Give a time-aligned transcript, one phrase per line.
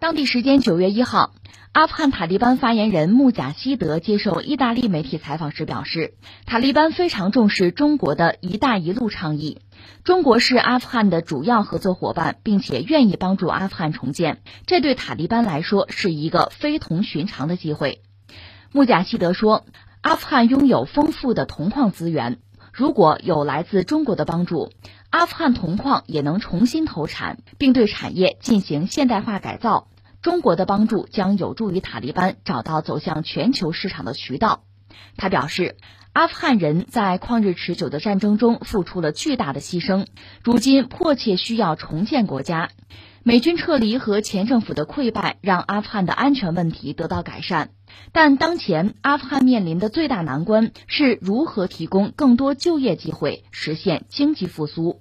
[0.00, 1.32] 当地时间九月一号，
[1.72, 6.14] 阿富汗塔利班发言人穆贾希德接受意大利媒体采访时表示，
[6.46, 9.60] 塔利班非常重视中国的一带一路倡议，
[10.04, 18.00] 中国是阿富汗的主要合作伙伴，并且愿意帮助阿富汗重建，这对塔利班来说是一个非同寻常的机会。
[18.70, 19.66] 穆贾希德说，
[20.00, 22.38] 阿富汗拥有丰富的铜矿资源，
[22.72, 24.70] 如果有来自中国的帮助。
[25.10, 29.88] 阿富汗铜矿也能重新投产，并对产业进行现代化改造。
[30.20, 34.64] 中国的帮助将有助于塔利班找到走向全球市场的渠道。
[35.16, 35.76] 他表示，
[36.12, 40.06] 阿富汗人在旷日持久的战争中付出了巨大的牺牲，
[40.42, 42.70] 如今迫切需要重建国家。
[43.24, 47.70] 美军撤离和前政府的溃败让阿富汗的安全问题得到改善，
[48.12, 55.00] 但当前阿富汗面临的最大难关是如何提供更多就业机会，实现经济复苏。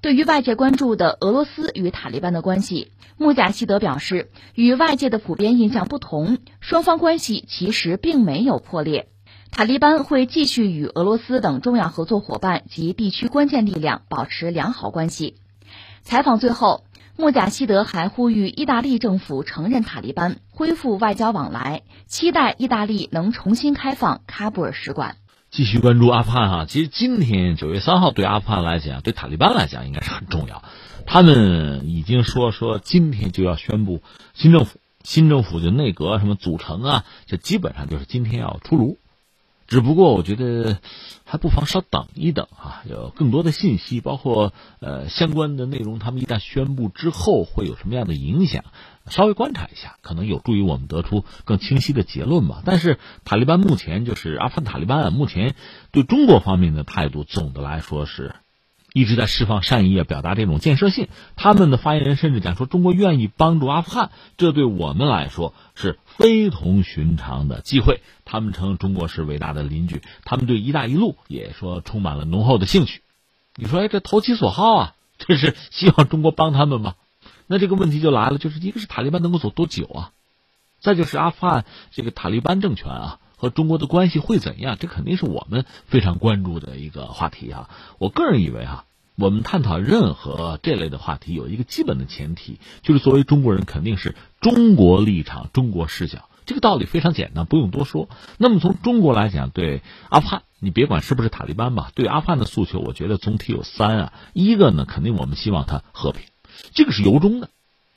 [0.00, 9.08] 对于外界关注的俄罗斯与塔利班的关系，穆贾希德表示，与外界的普遍印象不同，双方关系其实并没有破裂。
[9.50, 15.36] 塔利班会继续与俄罗斯等重要合作伙伴及地区关键力量保持良好关系。
[16.02, 16.84] 采访最后。
[17.18, 25.16] 穆贾希德还呼吁意大利政府承认塔利班，恢复外交往来，期待意大利能重新开放喀布尔使馆。
[25.50, 30.62] 继续关注阿富汗哈，其实今天九月三号对阿富汗来讲，对塔利班来讲应该是很重要。
[31.06, 34.02] 他们已经说说今天就要宣布
[34.34, 38.98] 新政府，新政府就内阁什么组成啊，这基本上就是今天要出炉。
[39.66, 40.78] 只不过我觉得
[41.24, 48.64] 还不妨稍等一等啊，有更多的信息，包括呃相关的内容，他们一旦宣布之后会有什么样的影响，
[49.08, 52.62] 稍微观察一下，可能有助于我们得出更清晰的结论吧。
[52.64, 55.56] 但是塔利班目前就是阿富汗塔利班啊，目前
[55.90, 58.36] 对中国方面的态度，总的来说是。
[58.96, 61.08] 一直在释放善意啊，表达这种建设性。
[61.36, 68.00] 他们的发言人甚至讲说，中国愿意帮助阿富汗，这对我们来说是非同寻常的机会。
[68.24, 73.02] 他们称中国是伟大的邻居，他们对“一带一路”也说充满了浓厚的兴趣。
[73.54, 76.94] 你说，哎，这投其所好啊，这是希望中国帮他们吗？
[77.46, 80.12] 那这个问题就来了，就是一个是塔利班能够走多久啊？
[80.80, 83.18] 再就是阿富汗这个塔利班政权啊。
[83.36, 84.76] 和中国的关系会怎样？
[84.80, 87.70] 这肯定是我们非常关注的一个话题啊！
[87.98, 96.28] 我个人以为哈，我们探讨任何这类的话题，有一个基本的前提，就是作为中国人，肯定是中国立场、中国视角。
[96.46, 98.08] 这个道理非常简单，不用多说。
[98.38, 104.12] 那么从中国来讲，对阿富汗，你别管是不是塔利班吧，对阿富汗的诉求，我觉得总体有三啊。
[104.32, 106.22] 一个呢，肯定我们希望它和平，
[106.72, 107.50] 这个是由衷的。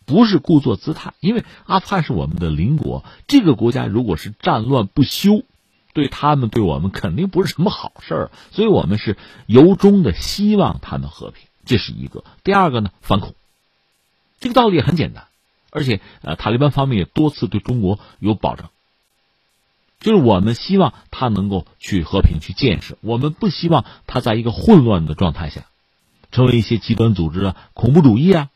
[0.10, 5.44] 不是故作姿态，因为阿富汗是我们的邻国，这个国家如果是战乱不休，
[5.94, 12.24] 对他们对我们肯定不是什么好事儿，所以我们是由衷的希望他们和平，这是一个。
[12.44, 13.36] 第二个呢，反恐，
[14.40, 15.28] 这个道理很简单，
[15.70, 18.68] 而且呃，塔利班方面也多次对中国有保证，
[20.00, 25.66] 就是我们希望他能够去和平去建设，我们不希望他在一个混乱的状态下，
[26.32, 28.50] 成为一些极端组织啊、恐怖主义啊。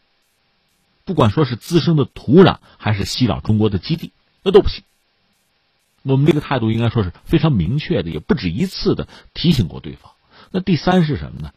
[1.05, 4.11] 不管说是滋生的土壤，还是袭扰中国的基地，
[4.43, 4.83] 那都不行。
[6.03, 10.11] 我们这个态度应该说是非常明确的，也不止一次的提醒过对方。
[10.51, 11.51] 那第三是什么呢？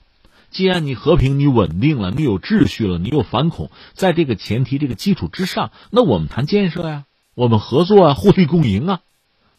[0.51, 7.05] 既然你和平、你稳定了，你有秩序了，你有反恐，在这个前提、这个基础之上，那我们谈建设呀，
[7.35, 9.01] 我们合作啊，互利共赢啊。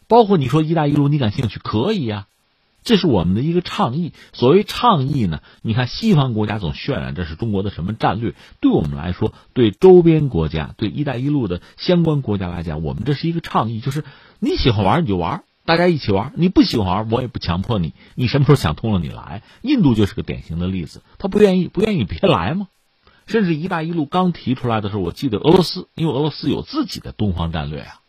[0.06, 2.26] 包括你说“一带一路”，你感兴趣可以呀。
[2.84, 4.12] 这是我们的一个倡议。
[4.32, 14.04] 所谓倡议呢，你看西方国家总渲染这是中国的什么战略，对我们来说，对周边国家、对“一带一路”的相关国家来讲，我们这是一个倡议，就是
[14.38, 17.92] 你喜欢玩你就玩，大家一起玩；你不喜欢玩，我也不强迫你。
[18.14, 19.42] 你什么时候想通了你来。
[19.60, 22.68] 印度就是个典型的例子，他不愿意，不愿意别来嘛。
[23.26, 28.00] 甚至“一带一路”刚提出来的时候，我记得俄罗斯，因为俄罗斯有自己的东方战略啊。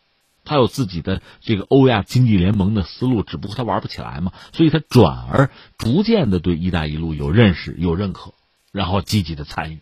[0.50, 8.34] 他有自己的这个欧亚经济联盟的思路，只不过他玩不起来嘛，所以他转而逐渐的对“一带一路”有认识、有认可，
[8.72, 9.80] 然后积极的参与，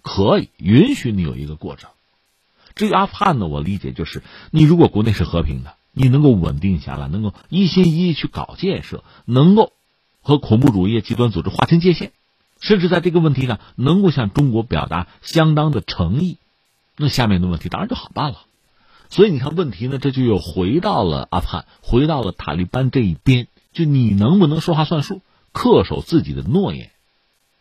[0.00, 1.90] 可以允许你有一个过程。
[2.74, 9.74] 至于阿富汗呢，我理解就是你如果国内是和平的，你能够稳定下来，能够一心一意去搞建设，能够
[10.22, 12.12] 和恐怖主义极端组织划清界限，
[12.58, 16.38] 甚至在这个问题上能够向中国表达相当的诚意，
[16.96, 18.38] 那下面的问题当然就好办了。
[19.10, 23.48] 所以你看，问题呢，这就又回到了阿富汗，回到了塔利班这一边。
[23.72, 25.20] 就你能不能说话算数，
[25.52, 26.90] 恪守自己的诺言？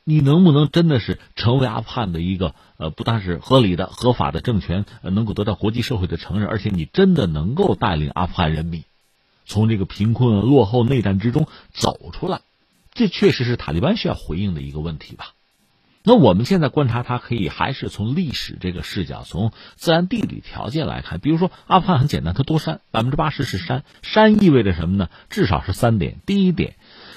[0.04, 8.84] 你能不能真的是成为阿富汗的一个呃，不但是合理的、合法的政权，能够得到国际社会的承认，而且你真的能够带领阿富汗人民
[9.46, 12.42] 从这个贫困、落后、内战之中走出来？
[12.94, 15.34] 这确实是塔利班需要回应的一个问题吧。
[16.02, 21.20] 那我们现在观察它，可以还是从历史这个视角，从自然地理条件来看。
[21.20, 23.84] 比如说阿富汗很简单，它多山，百分之八十是山。
[24.02, 25.10] 山意味着什么呢？
[25.30, 26.76] 至少是三点：第一点，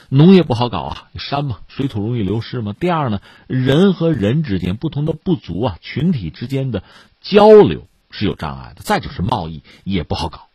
[0.08, 6.82] 农业不好搞啊，山嘛，水土容易流失嘛；第二呢，人和人之间不同的部族啊群体之间的
[7.20, 10.49] 交流是有障碍的；再就是贸易也不好搞。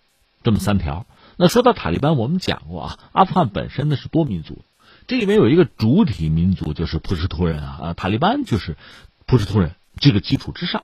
[0.43, 1.05] 这么三条。
[1.37, 4.59] 那说到塔利班，我们讲过啊，阿富汗本身呢是多民族。
[5.07, 8.75] 这里面有一个主体民族，就是普什图人啊，啊，塔利班就是
[9.25, 10.83] 普什图人这个基础之上，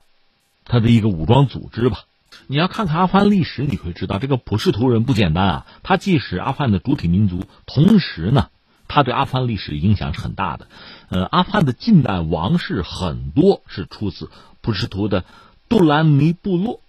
[0.64, 2.04] 他的一个武装组织吧。
[2.46, 5.66] 你要看看阿富汗历史，你会知道这个普什图人不简单啊。
[5.82, 8.48] 他既是阿富汗的主体民族，同时呢，
[8.88, 10.68] 他对阿富汗历史影响是很大的。
[11.10, 14.30] 呃，阿富汗的近代王室很多是出自
[14.62, 15.24] 普什图的
[15.68, 16.80] 杜兰尼部落，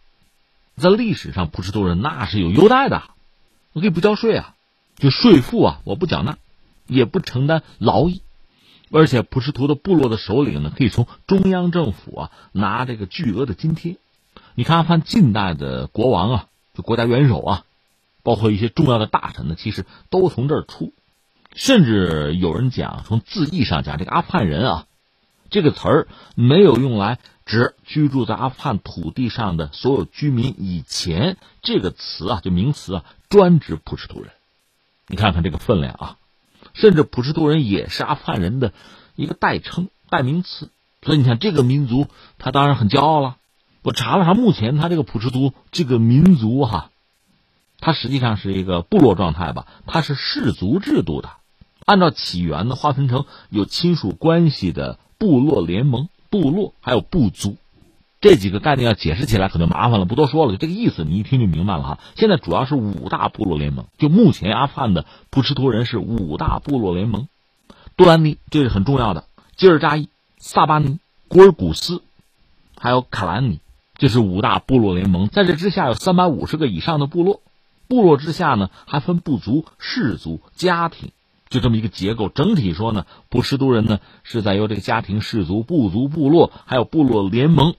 [0.78, 3.04] 在历史上普什图人那是有优待的，
[3.74, 4.56] 我可以不交税啊，
[4.96, 6.38] 就税赋啊，我不缴纳。
[6.88, 8.22] 也不承担劳役，
[8.92, 13.98] 而且普什图的部落的首领呢，可以从中央政府啊拿这个巨额的津贴。
[14.54, 17.64] 你看，阿富汗近代的国王啊，就国家元首啊，
[18.24, 20.94] 包括一些重要的大臣呢，其实都从这儿出。
[21.54, 24.88] 甚至有人讲，从字义上讲，这个阿富汗人啊，
[25.50, 30.56] 这个词儿没有用来指居住在阿富汗土地上的所有居民。
[30.58, 34.32] 以前这个词啊，就名词啊，专指普什图人。
[35.08, 36.18] 你看看这个分量啊。
[36.76, 38.72] 甚至普什图人也是阿富汗人的
[39.16, 40.70] 一个代称、代名词，
[41.02, 42.06] 所以你看这个民族，
[42.38, 43.38] 他当然很骄傲了。
[43.82, 46.92] 我查了查，目前他这个普什图这个民族哈，
[47.80, 51.30] 它实际上是一个部落状态吧，它是氏族制度的，
[51.86, 57.58] 按照起源呢，划分成有亲属关系的部落联盟、部落还有部族。
[58.26, 60.52] 这几个概念要解释起来可就麻烦了，不多说了。
[60.54, 62.00] 就这个意思，你一听就明白了哈。
[62.16, 67.28] 现在主要是五大部落联盟，就目前阿富汗的普什图人是五大部落联盟：
[67.96, 69.26] 杜兰尼，这是很重要的；
[69.56, 72.02] 吉尔扎伊、萨巴尼、古尔古斯，
[72.76, 73.60] 还有卡兰尼，
[73.96, 75.28] 这是五大部落联盟。
[75.28, 77.42] 在这之下有三百五十个以上的部落，
[77.88, 81.12] 部落之下呢还分部族、氏族、家庭，
[81.48, 82.30] 就这么一个结构。
[82.30, 87.76] 整体说呢，普什图人呢是在由这个家庭、氏族、部族、部落还有部落联盟。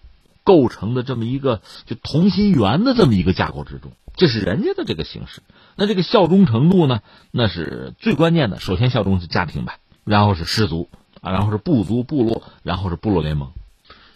[0.47, 5.43] 构成的这么一个就同心圆的这么一个架构之中，这是人家的这个形式。
[5.75, 7.01] 那这个效忠程度呢？
[7.33, 8.61] 那是最关键的。
[8.61, 10.89] 首先效忠是家庭吧，然后是氏族
[11.21, 13.51] 啊，然后是部族、部落，然后是部落联盟。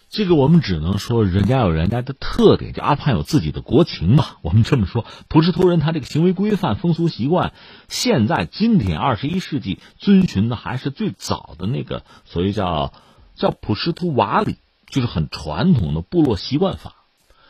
[0.09, 4.25] 这个我们只能说人家有人家的特点，就阿富汗有自己的国情嘛。
[4.41, 7.51] 我们这么说，普什图人他这个行为规范、风俗习惯，
[7.89, 12.93] 现在今天二十一世纪遵循的还是最早的那个所谓叫
[13.35, 14.55] 叫普什图瓦里。
[14.91, 16.93] 就是很传统的部落习惯法，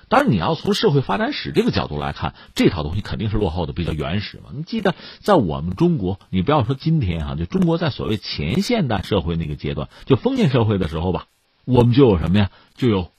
[0.08, 4.52] 当然你要从社会发展史这个角度来看，这套东西肯定是落后的，比较原始嘛。
[4.54, 11.28] 你记得在我们中国，你不要说今天哈，就中国在所谓前现代社会那个阶段，就封建社会的时候吧，
[11.66, 12.52] 我们就有什么呀？
[12.76, 13.12] 就有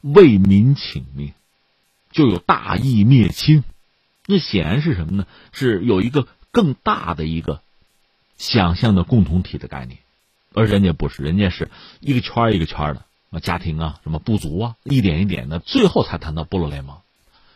[0.00, 1.32] 为民请命，
[2.10, 3.62] 就有大义灭亲。
[4.26, 5.26] 那显然是什么呢？
[5.52, 7.60] 是有一个更大的一个
[8.36, 9.98] 想象的共同体的概念，
[10.52, 11.70] 而人家不是，人家是
[12.00, 13.04] 一个圈一个圈的。
[13.30, 16.96] 啊，家庭啊，什么不足啊，一点一点的，最后才谈到部落联盟。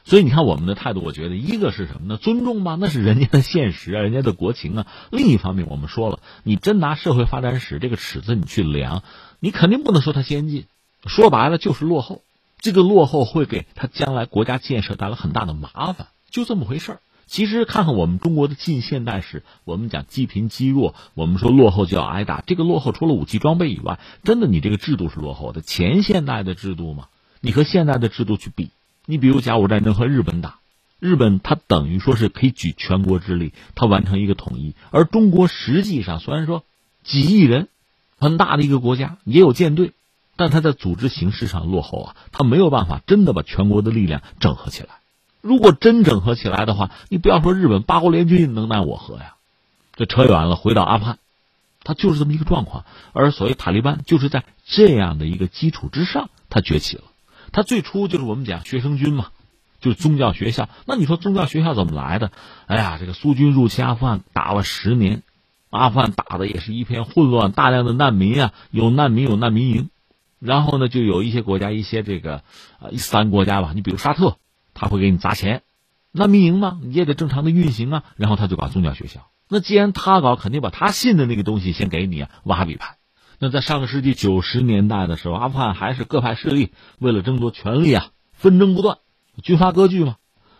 [0.04, 2.16] 所以你看我们的态度，我觉得一个是什么呢？
[2.16, 4.86] 尊重吧，那是人家的现实啊，人家的国情啊。
[5.10, 9.04] 另一方面，我们说了，你真拿社会发展史这个尺子你去量，
[9.38, 10.66] 你肯定不能说它先进，
[11.06, 12.22] 说白了就是落后。
[12.58, 17.00] 这个落后会给他将来国家建设带来很大的麻烦，就这么回事儿。
[17.26, 22.43] 其实看看我们中国的近现代史，我们讲积贫积弱，我们说落后就要挨打。
[22.47, 25.62] 这个落后除了武器装备以外，真的你这个制度是落后的。
[25.62, 27.09] 前现代的制度嘛，
[27.41, 28.69] 你和现代的制度去比，
[29.07, 30.59] 你比如甲午战争和日本打，
[30.99, 34.75] 日本它等于说是可以举全国之力，它完成一个统一。
[34.91, 36.64] 而中国实际上虽然说
[37.02, 37.69] 几亿人，
[38.19, 39.93] 很大的一个国家，也有舰队，
[40.37, 44.88] 但它在组织形式上落后啊，它没有办法真的把全国的力量整合起来。
[45.42, 49.34] 如果真整合起来的话，你不要说日本八国联军能奈我何呀？
[49.94, 51.18] 这扯远了，回到阿富汗，
[51.82, 52.84] 他就是这么一个状况。
[53.12, 57.02] 而所谓塔利班，就是在这样的一个基础之上，他崛起了。
[57.50, 59.26] 他最初就是我们讲学生军嘛，
[59.80, 60.68] 就是宗教学校。
[60.87, 62.30] 那你说宗教学校怎么来的？
[62.66, 65.22] 哎呀，这个苏军入侵阿富汗打了十年，
[65.70, 69.90] 阿富汗打的也是一片混乱，大量的难民啊，有难民有难民营，
[70.38, 72.42] 然后呢，就有一些国家，一些这个
[72.80, 74.37] 呃伊斯兰国家吧，你比如沙特。
[74.82, 75.62] 他会给你砸钱，
[76.10, 78.02] 那民营嘛，你也得正常的运行啊。
[78.16, 79.30] 然后他就搞宗教学校。
[79.48, 82.96] 那既然他搞，肯定把他信的那个东西先给你啊，瓦哈比派。
[83.38, 88.98] 那在上个世纪九十年代的时候，阿富汗还是各派势力为了争夺权力啊，纷争不断，
[89.40, 90.16] 军阀割据嘛。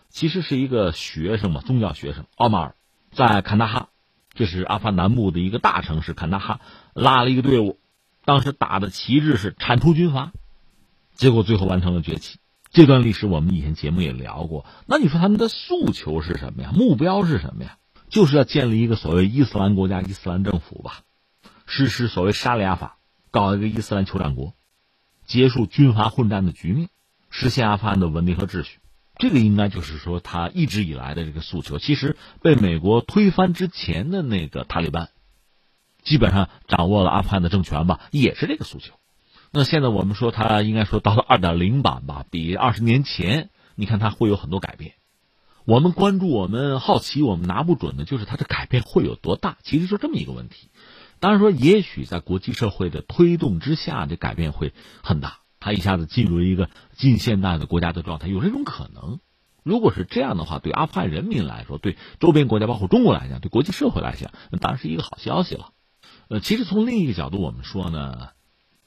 [0.09, 2.75] 其实是一个学生嘛，宗教学生奥马尔，
[3.11, 3.89] 在坎大哈，
[4.35, 6.61] 这是阿富汗南部的一个大城市坎大哈，
[6.95, 7.81] 拉了一个队伍，
[8.25, 10.31] 当时打的旗帜是铲除军阀，
[11.15, 12.39] 结果最后完成了崛起。
[12.73, 14.65] 这段历史我们以前节目也聊过。
[14.87, 16.73] 那你说他们的诉求是什么呀？
[16.75, 17.77] 目标是什么呀？
[18.09, 21.01] 就是要建立一个所谓伊斯兰国家、伊斯兰政府吧，
[21.67, 22.97] 实施所谓沙里亚法，
[23.31, 24.55] 搞一个伊斯兰酋长国，
[25.27, 26.89] 结束军阀混战的局面，
[27.29, 28.79] 实现阿富汗的稳定和秩序。
[29.19, 31.79] 这个应该就是说他一直以来的这个诉求。
[31.79, 35.11] 其实被美国推翻之前的那个塔利班，
[36.03, 38.95] 基本上掌握了阿富汗的政权吧，也是这个诉求。
[39.55, 44.95] 那现在我们说，它应该说到了二点零版吧，比二十年前，你看它会有很多改变。
[45.67, 49.59] 我们关注，我们好奇，我们拿不准的就是它的改变会有多大。
[49.63, 50.71] 其实就这么一个问题。
[51.21, 59.21] 当然说，也许在国际社会的推动之下，这改变会很大，它一下子进入一个近现代的国家的状态，有这种可能。
[59.63, 65.73] 如果是这样的话，对阿富汗人民来说，对周边国家，包括中国来讲，对国际社会来讲，那当然是一个好消息了。
[66.29, 68.31] 呃，其实从另一个角度，我们说呢。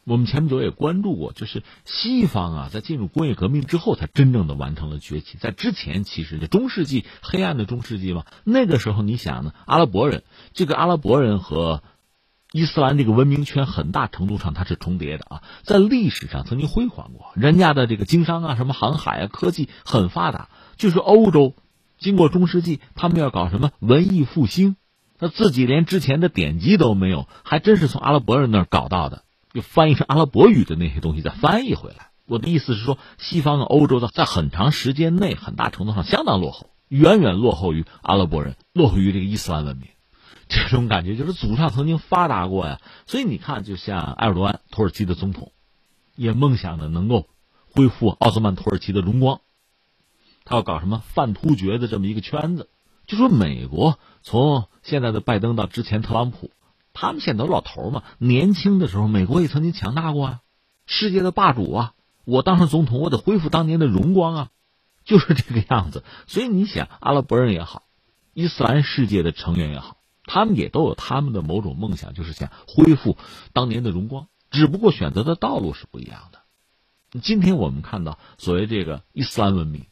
[0.06, 5.40] 我们前不久也关注过，就是西方啊，在进入工业革命之后，才真正的完成了崛起。
[5.40, 10.22] 在之前，其实这中世纪黑暗的中世纪嘛，那个时候你想呢，阿拉伯人
[10.54, 11.82] 这个阿拉伯人和
[12.52, 20.50] 伊斯兰这个文明圈，很大程度上它是重叠的啊，在历史上曾经辉煌过，人家的这个经商啊，什么航海啊，科技很发达。
[20.78, 21.56] 就是欧洲
[21.98, 24.76] 经过中世纪，他们要搞什么文艺复兴，
[25.18, 29.25] 他自己连之前的典籍都没有，还真是从阿拉伯人那儿搞到的。
[29.56, 32.10] 就翻译成阿拉伯语的那些东西再翻译回来。
[32.26, 39.88] 我的意思是说，西方和欧洲的在很长时间内，很大程度上相当落后，远远落后于阿拉伯人，落后于这个伊斯兰文明。
[40.50, 42.82] 这种感觉就是祖上曾经发达过呀。
[43.08, 45.54] 所以你看，就像埃尔多安，土耳其的总统，
[46.18, 47.28] 也梦想着能够
[47.74, 49.40] 恢复奥斯曼土耳其的荣光。
[50.44, 52.68] 他要搞什么泛突厥的这么一个圈子。
[53.08, 56.52] 就说美国从现在的拜登到之前特朗普。
[56.96, 60.40] 他们现在都老头嘛，年轻的时候，美国也曾经强大过啊，
[60.88, 61.94] 世界的霸主啊。
[62.24, 64.50] 我当上总统，我得恢复当年的荣光啊，
[65.04, 66.04] 就是这个样子。
[66.26, 67.84] 所以你想，阿拉伯人也好，
[68.34, 73.18] 伊斯兰世界的成员也好，他们也都有他们的某种梦想，就是想恢复
[73.54, 76.40] 当年的荣光，只不过选择的道路是不一样的。
[77.22, 79.86] 今天我们看到，所谓这个伊斯兰文明，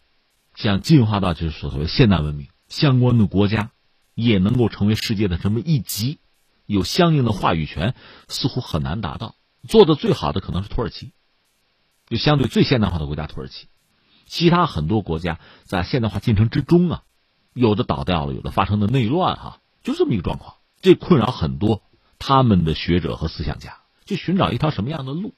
[0.55, 3.71] 想进化到就是所谓现代文明，相关的国家
[4.15, 6.17] 也能够成为世界的什么一极。
[6.65, 7.95] 有相应的话语权，
[8.27, 9.35] 似乎很难达到。
[9.67, 11.13] 做的最好的可能是土耳其，
[12.07, 13.67] 就相对最现代化的国家土耳其。
[14.25, 17.03] 其他很多国家在现代化进程之中啊，
[17.53, 20.55] 有的倒掉了，有的发生的内乱，哈，就这么一个状况。
[20.81, 21.81] 这困扰很多
[22.19, 25.33] 他们的学者和思想家，就寻找一条什么样的路？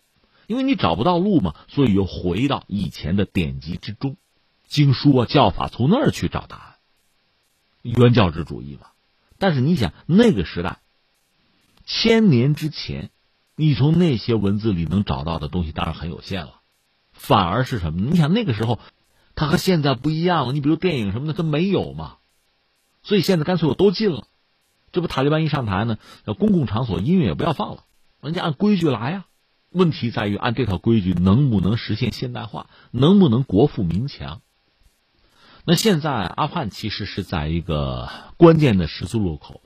[0.48, 4.17] 因为你找不到路嘛，所以又回到以前的典籍之中，
[4.67, 6.75] 经书啊、教法，从那儿去找答案。
[7.82, 8.88] 原教旨主义嘛。
[9.38, 10.79] 但是你想，那个时代。
[11.86, 13.12] 千年之前，
[13.56, 16.62] 你从那些文字里能找到的东西当然很有限了，
[17.13, 18.10] 反而是什么？
[18.10, 18.80] 你想那个时候，
[19.36, 20.54] 它和现在不一样了。
[20.54, 22.18] 你比如电影什么的，它没有嘛，
[23.04, 24.27] 所以现在干脆我都禁了。
[24.92, 25.98] 这不塔利班一上台呢，
[26.38, 27.84] 公共场所音乐也不要放了，
[28.22, 29.25] 人家按规矩来呀。
[29.72, 34.42] 问题在于按这套规矩能不能实现现代化，能不能国富民强？
[35.65, 39.62] 那现在阿富汗其实是在一个关键的十字路口。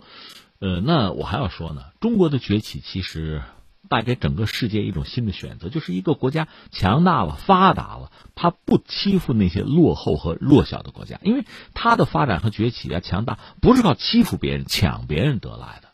[0.59, 3.41] 呃，那我还要说呢，中国的崛起其实
[3.87, 15.89] 带给整个世界一种新的选择，就是一个国家强大了、发达了，它不欺负那些落后和弱小的国家，因为它的发展和崛起啊、强大不是靠欺负别人、抢别人得来的，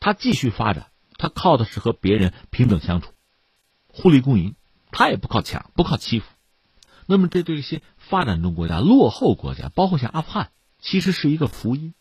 [0.00, 0.86] 它继续发展，
[1.18, 3.12] 它靠的是和别人平等相处、
[3.88, 4.54] 互利共赢，
[4.90, 6.26] 它也不靠抢、不靠欺负。
[7.06, 11.92] 那么，这对一些发展中国家、落后国家，包括像阿富汗，其实是一个福音。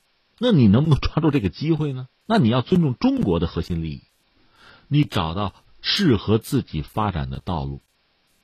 [0.43, 2.09] 那你能不能抓住这个机会呢？
[2.25, 4.01] 那你要尊重中国的核心利益，
[4.89, 7.81] 你找到适合自己发展的道路，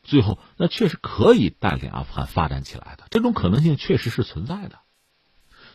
[0.02, 4.80] 最后那确实可以带领阿富汗发展起来的，这种可能性确实是存在的。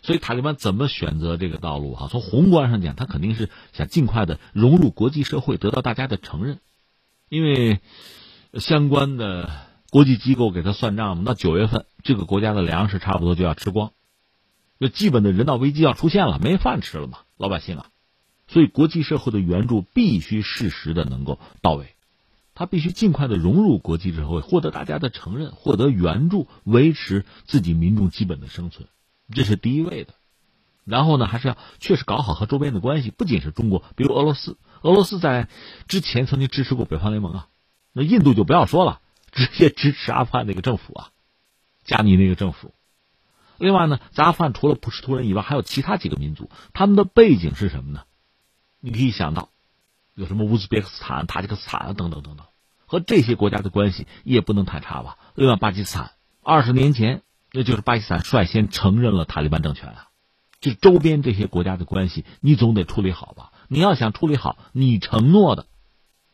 [0.00, 1.94] 所以塔利班怎么选择这个道路？
[1.94, 6.58] 哈，从宏观上讲，他肯定是想尽快的融入国际社会，得到大家的承认，
[7.28, 7.80] 因为
[8.54, 9.50] 相关的
[9.90, 13.92] 国际机构给他算账嘛，那九月份这个国家的粮食差不多就要吃光。
[14.80, 17.86] 就基本的人道危机要出现了，没饭吃了嘛，老百姓啊，
[18.48, 21.94] 所以国际社会的援助必须适时的能够到位，
[22.54, 28.88] 他必须尽快的融入国际社会，获得大家的承认，获得援助，维持自己民众基本的生存，
[29.32, 30.14] 这是第一位的。
[30.84, 35.48] 然后呢，还是要确实搞好和周边的关系，不仅是中国，比如俄罗斯，俄罗斯在
[35.88, 37.48] 之前曾经支持过北方联盟啊，
[37.92, 39.00] 那印度就不要说了，
[39.32, 41.08] 直接支持阿富汗那个政府啊，
[41.84, 42.74] 加尼那个政府。
[43.58, 48.02] 另外呢，在阿富汗除了普什图人以外，还有其他几个民族，他们的背景是什么呢？
[48.80, 49.50] 你可以想到，
[50.14, 52.46] 有什么乌兹别克斯坦、塔吉克斯坦啊等等等等，
[52.86, 55.18] 和这些国家的关系也不能太差吧？
[55.34, 60.08] 另外，巴基斯坦二十年前，那就是巴基斯坦率先承认了塔利班政权啊，
[60.60, 63.52] 就周边这些国家的关系，你总得处理好吧？
[63.68, 65.66] 你要想处理好，你承诺的，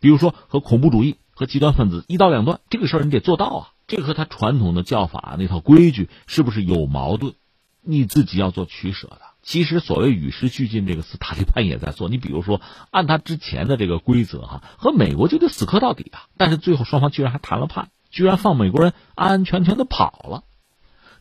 [0.01, 3.69] 比如说和恐怖主义和极端分子一刀两断，这个事儿你得做到啊。
[3.87, 7.33] 这和他传统的教法那套规矩是不是有矛盾？
[7.81, 9.23] 你自己要做取舍的。
[9.43, 12.11] 其实所谓与时俱进这个词，塔利班也在做。
[12.11, 16.29] 你比如说，按他之前的这个规则哈，和美国就得死磕到底啊。
[16.37, 20.45] 但是最后双方居然还谈了判，居然放美国人安安全全的跑了。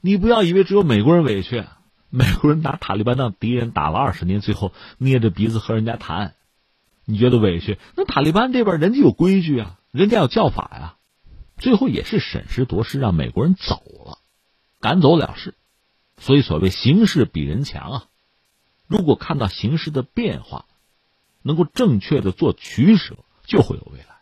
[0.01, 1.63] 你不要以为只有美国人委屈，
[2.09, 6.33] 美国人拿塔利班当敌人打了二十年，最后捏着鼻子和人家谈，
[7.05, 7.77] 你觉得委屈？
[7.95, 10.98] 那塔利班这边人家有规矩啊，人家有叫法呀，
[11.58, 14.19] 最后也是审时度势，让美国人走了，
[14.79, 15.55] 赶走了事。
[16.17, 18.05] 所以，所谓形势比人强啊！
[18.88, 20.65] 如果看到形势的变化，
[21.41, 24.18] 能够正确的做取舍，就会有未来。